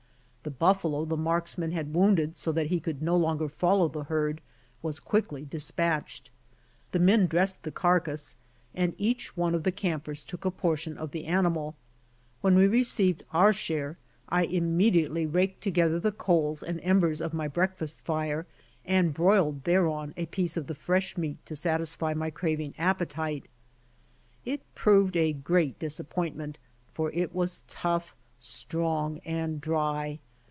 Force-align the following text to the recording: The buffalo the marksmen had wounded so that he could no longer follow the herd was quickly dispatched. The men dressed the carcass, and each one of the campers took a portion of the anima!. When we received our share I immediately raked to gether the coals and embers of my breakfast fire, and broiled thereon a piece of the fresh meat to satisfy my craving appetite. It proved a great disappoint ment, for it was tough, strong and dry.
The 0.43 0.49
buffalo 0.49 1.05
the 1.05 1.15
marksmen 1.17 1.71
had 1.71 1.93
wounded 1.93 2.35
so 2.35 2.51
that 2.51 2.65
he 2.65 2.79
could 2.79 2.99
no 2.99 3.15
longer 3.15 3.47
follow 3.47 3.87
the 3.87 4.05
herd 4.05 4.41
was 4.81 4.99
quickly 4.99 5.45
dispatched. 5.45 6.31
The 6.93 6.97
men 6.97 7.27
dressed 7.27 7.61
the 7.61 7.69
carcass, 7.71 8.35
and 8.73 8.95
each 8.97 9.37
one 9.37 9.53
of 9.53 9.61
the 9.61 9.71
campers 9.71 10.23
took 10.23 10.43
a 10.43 10.49
portion 10.49 10.97
of 10.97 11.11
the 11.11 11.25
anima!. 11.25 11.75
When 12.41 12.55
we 12.55 12.65
received 12.65 13.23
our 13.31 13.53
share 13.53 13.99
I 14.29 14.45
immediately 14.45 15.27
raked 15.27 15.61
to 15.61 15.69
gether 15.69 15.99
the 15.99 16.11
coals 16.11 16.63
and 16.63 16.79
embers 16.81 17.21
of 17.21 17.35
my 17.35 17.47
breakfast 17.47 18.01
fire, 18.01 18.47
and 18.83 19.13
broiled 19.13 19.63
thereon 19.63 20.11
a 20.17 20.25
piece 20.25 20.57
of 20.57 20.65
the 20.65 20.73
fresh 20.73 21.17
meat 21.19 21.37
to 21.45 21.55
satisfy 21.55 22.15
my 22.15 22.31
craving 22.31 22.73
appetite. 22.79 23.47
It 24.43 24.61
proved 24.73 25.15
a 25.15 25.33
great 25.33 25.77
disappoint 25.77 26.35
ment, 26.35 26.57
for 26.95 27.11
it 27.11 27.35
was 27.35 27.61
tough, 27.67 28.15
strong 28.39 29.19
and 29.23 29.61
dry. 29.61 30.17